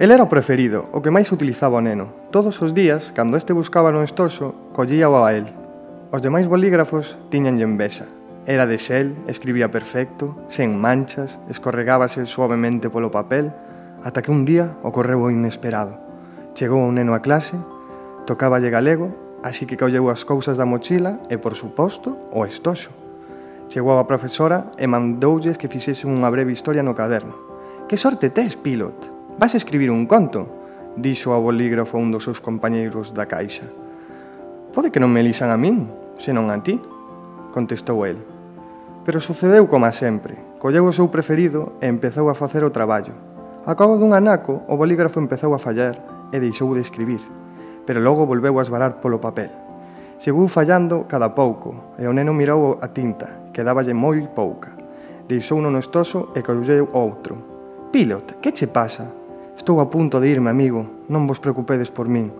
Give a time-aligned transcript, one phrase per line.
[0.00, 2.08] El era o preferido, o que máis utilizaba o neno.
[2.32, 5.52] Todos os días, cando este buscaba no estoxo, collía o a él.
[6.08, 8.08] Os demais bolígrafos tiñanlle envexa.
[8.48, 13.52] Era de xel, escribía perfecto, sen manchas, escorregábase suavemente polo papel,
[14.00, 16.00] ata que un día ocorreu o inesperado.
[16.56, 17.60] Chegou un neno a clase,
[18.24, 19.12] tocáballe galego,
[19.44, 22.88] así que colleu as cousas da mochila e, por suposto, o estoxo.
[23.68, 27.36] Chegou a profesora e mandoulles que fixese unha breve historia no caderno.
[27.84, 29.09] Que sorte tes, pilot?
[29.38, 30.46] Vas escribir un conto,
[30.96, 33.68] dixo a bolígrafo a un dos seus compañeiros da caixa.
[34.74, 36.78] Pode que non me lisan a min, senón a ti,
[37.54, 38.18] contestou el.
[39.04, 40.38] Pero sucedeu como sempre.
[40.60, 43.16] Colleu o seu preferido e empezou a facer o traballo.
[43.64, 47.20] A cabo dun anaco, o bolígrafo empezou a fallar e deixou de escribir,
[47.84, 49.50] pero logo volveu a esbarar polo papel.
[50.20, 54.76] Seguiu fallando cada pouco e o neno mirou a tinta, que dáballe moi pouca.
[55.24, 57.88] Deixou uno no estoso e colleu outro.
[57.88, 59.19] Pilot, que che pasa?
[59.60, 62.32] Estou a punto de irme, amigo, non vos preocupedes por min.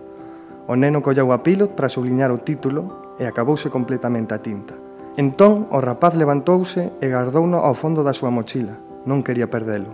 [0.65, 4.73] O neno colleu a pilot para subliñar o título e acabouse completamente a tinta.
[5.21, 8.73] Entón, o rapaz levantouse e gardouno ao fondo da súa mochila.
[9.05, 9.93] Non quería perdelo.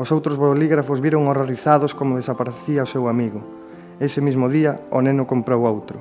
[0.00, 3.44] Os outros bolígrafos viron horrorizados como desaparecía o seu amigo.
[4.00, 6.00] Ese mismo día, o neno comprou outro.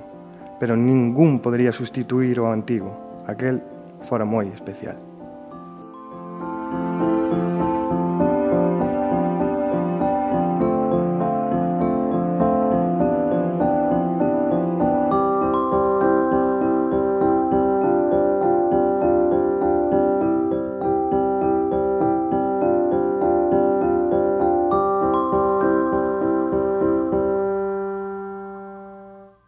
[0.63, 3.19] Pero ningún podería sustituir o antigo.
[3.27, 3.59] Aquel
[4.07, 5.12] fora moi especial.